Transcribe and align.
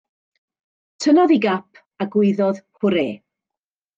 Tynnodd 1.03 1.33
ei 1.35 1.37
gap 1.43 1.81
a 2.05 2.09
gwaeddodd 2.15 2.63
hwrê. 2.79 3.07